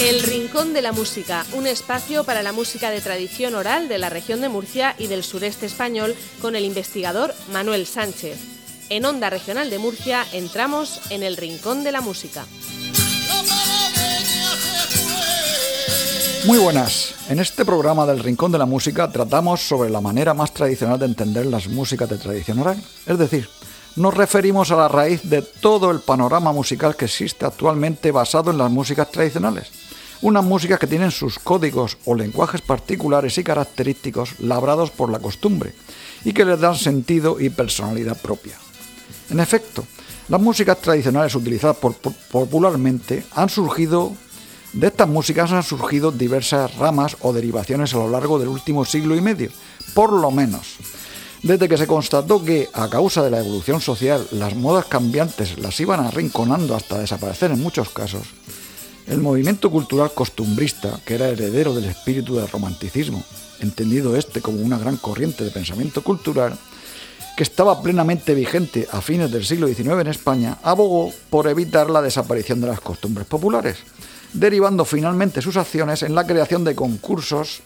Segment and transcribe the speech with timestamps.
[0.00, 4.10] El Rincón de la Música, un espacio para la música de tradición oral de la
[4.10, 8.38] región de Murcia y del sureste español con el investigador Manuel Sánchez.
[8.90, 12.44] En Onda Regional de Murcia entramos en el Rincón de la Música.
[16.44, 17.14] Muy buenas.
[17.30, 21.06] En este programa del Rincón de la Música tratamos sobre la manera más tradicional de
[21.06, 23.48] entender las músicas de tradición oral, es decir,
[23.96, 28.58] nos referimos a la raíz de todo el panorama musical que existe actualmente basado en
[28.58, 29.85] las músicas tradicionales
[30.22, 35.74] unas músicas que tienen sus códigos o lenguajes particulares y característicos labrados por la costumbre
[36.24, 38.56] y que les dan sentido y personalidad propia.
[39.30, 39.84] En efecto,
[40.28, 41.76] las músicas tradicionales utilizadas
[42.30, 44.12] popularmente han surgido,
[44.72, 49.16] de estas músicas han surgido diversas ramas o derivaciones a lo largo del último siglo
[49.16, 49.50] y medio,
[49.94, 50.76] por lo menos.
[51.42, 55.78] Desde que se constató que, a causa de la evolución social, las modas cambiantes las
[55.78, 58.22] iban arrinconando hasta desaparecer en muchos casos,
[59.06, 63.22] el movimiento cultural costumbrista, que era heredero del espíritu del romanticismo,
[63.60, 66.58] entendido este como una gran corriente de pensamiento cultural,
[67.36, 72.02] que estaba plenamente vigente a fines del siglo XIX en España, abogó por evitar la
[72.02, 73.76] desaparición de las costumbres populares,
[74.32, 77.60] derivando finalmente sus acciones en la creación de concursos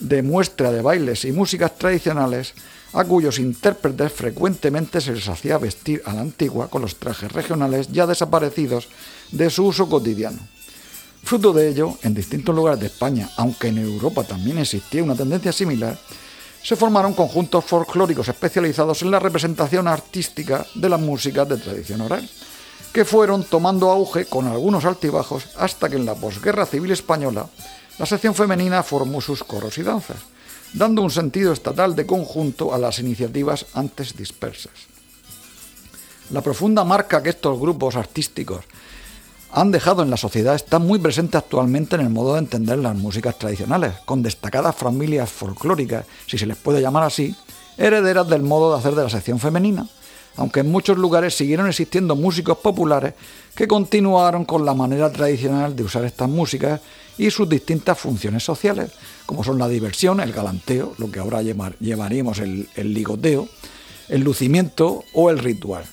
[0.00, 2.54] de muestra de bailes y músicas tradicionales
[2.92, 7.88] a cuyos intérpretes frecuentemente se les hacía vestir a la antigua con los trajes regionales
[7.92, 8.88] ya desaparecidos
[9.30, 10.38] de su uso cotidiano.
[11.22, 15.52] Fruto de ello, en distintos lugares de España, aunque en Europa también existía una tendencia
[15.52, 15.98] similar,
[16.62, 22.28] se formaron conjuntos folclóricos especializados en la representación artística de las músicas de tradición oral,
[22.92, 27.48] que fueron tomando auge con algunos altibajos hasta que en la posguerra civil española
[27.98, 30.18] la sección femenina formó sus coros y danzas,
[30.72, 34.72] dando un sentido estatal de conjunto a las iniciativas antes dispersas.
[36.30, 38.64] La profunda marca que estos grupos artísticos
[39.52, 42.96] han dejado en la sociedad está muy presente actualmente en el modo de entender las
[42.96, 47.34] músicas tradicionales, con destacadas familias folclóricas, si se les puede llamar así,
[47.76, 49.86] herederas del modo de hacer de la sección femenina,
[50.36, 53.14] aunque en muchos lugares siguieron existiendo músicos populares
[53.54, 56.80] que continuaron con la manera tradicional de usar estas músicas
[57.18, 58.92] y sus distintas funciones sociales,
[59.26, 63.48] como son la diversión, el galanteo, lo que ahora llamaríamos el, el ligoteo,
[64.08, 65.84] el lucimiento o el ritual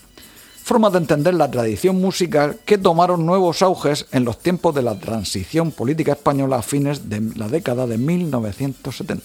[0.67, 4.99] formas de entender la tradición musical que tomaron nuevos auges en los tiempos de la
[4.99, 9.23] transición política española a fines de la década de 1970.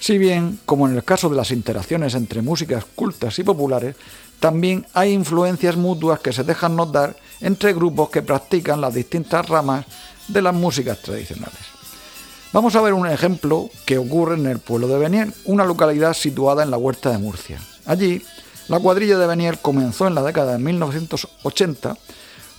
[0.00, 3.96] Si bien, como en el caso de las interacciones entre músicas cultas y populares,
[4.40, 9.84] también hay influencias mutuas que se dejan notar entre grupos que practican las distintas ramas
[10.26, 11.60] de las músicas tradicionales.
[12.54, 16.62] Vamos a ver un ejemplo que ocurre en el pueblo de Beniel, una localidad situada
[16.62, 17.60] en la huerta de Murcia.
[17.84, 18.22] Allí,
[18.70, 21.96] la cuadrilla de Beniel comenzó en la década de 1980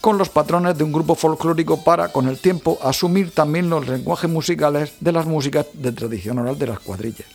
[0.01, 4.29] con los patrones de un grupo folclórico para, con el tiempo, asumir también los lenguajes
[4.29, 7.27] musicales de las músicas de tradición oral de las cuadrillas,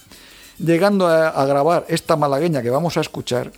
[0.59, 3.51] llegando a, a grabar esta malagueña que vamos a escuchar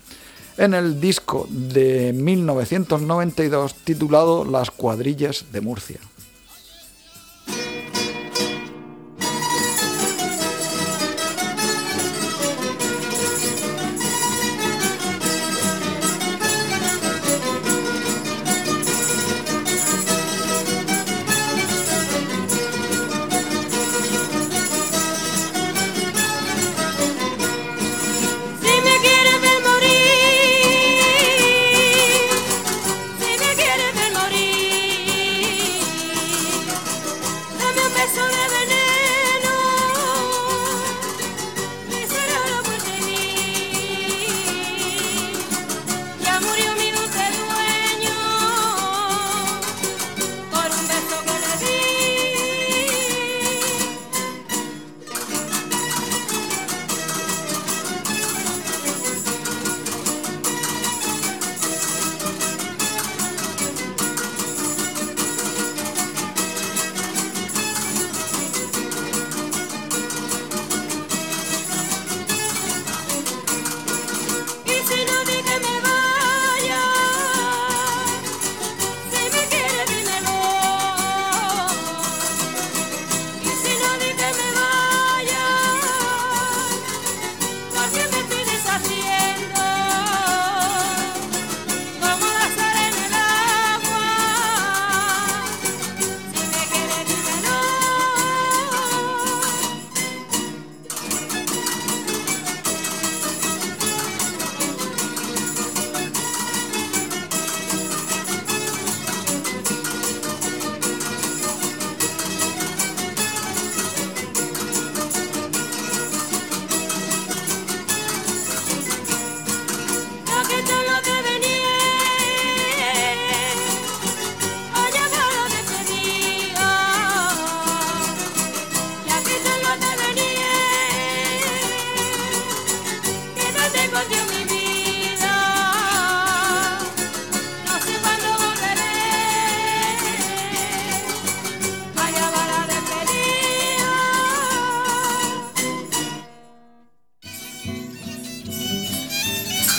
[0.56, 5.98] en el disco de 1992 titulado Las cuadrillas de Murcia.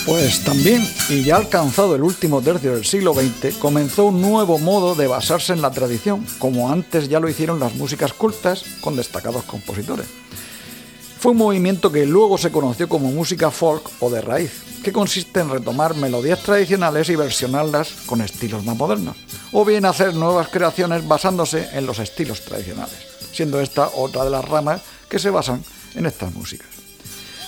[0.10, 4.96] Pues también, y ya alcanzado el último tercio del siglo XX, comenzó un nuevo modo
[4.96, 9.44] de basarse en la tradición, como antes ya lo hicieron las músicas cultas con destacados
[9.44, 10.08] compositores.
[11.20, 15.42] Fue un movimiento que luego se conoció como música folk o de raíz, que consiste
[15.42, 19.16] en retomar melodías tradicionales y versionarlas con estilos más modernos,
[19.52, 22.98] o bien hacer nuevas creaciones basándose en los estilos tradicionales,
[23.32, 25.64] siendo esta otra de las ramas que se basan
[25.94, 26.79] en estas músicas.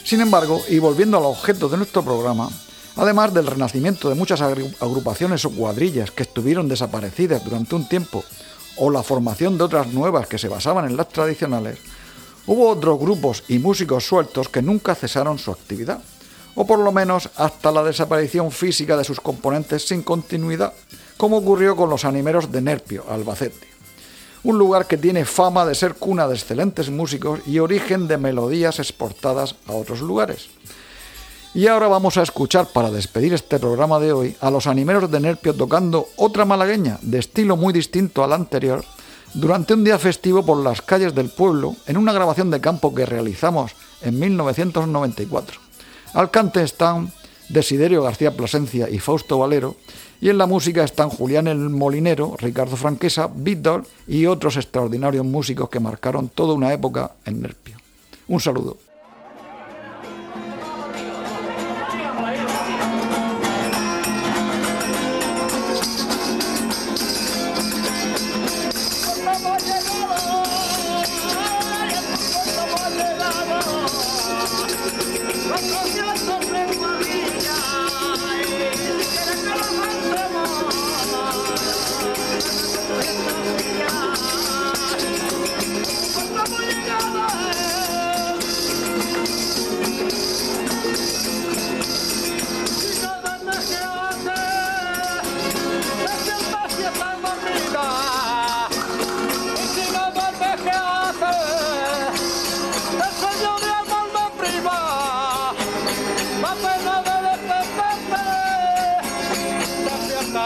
[0.04, 2.50] Sin embargo, y volviendo al objeto de nuestro programa,
[2.96, 8.24] además del renacimiento de muchas agrupaciones o cuadrillas que estuvieron desaparecidas durante un tiempo,
[8.78, 11.80] o la formación de otras nuevas que se basaban en las tradicionales,
[12.48, 16.02] hubo otros grupos y músicos sueltos que nunca cesaron su actividad,
[16.56, 20.74] o por lo menos hasta la desaparición física de sus componentes sin continuidad,
[21.16, 23.71] como ocurrió con los animeros de Nerpio, Albacete
[24.44, 28.80] un lugar que tiene fama de ser cuna de excelentes músicos y origen de melodías
[28.80, 30.50] exportadas a otros lugares.
[31.54, 35.20] Y ahora vamos a escuchar, para despedir este programa de hoy, a los animeros de
[35.20, 38.86] Nerpio tocando otra malagueña, de estilo muy distinto al anterior,
[39.34, 43.06] durante un día festivo por las calles del pueblo, en una grabación de campo que
[43.06, 45.60] realizamos en 1994.
[46.14, 47.12] Al cante están
[47.52, 49.76] Desiderio García Plasencia y Fausto Valero,
[50.22, 55.70] y en la música están Julián el Molinero, Ricardo Franquesa, Beatdog y otros extraordinarios músicos
[55.70, 57.78] que marcaron toda una época en Nerpio.
[58.28, 58.78] Un saludo.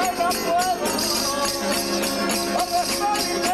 [0.00, 0.78] i'm not
[3.42, 3.47] no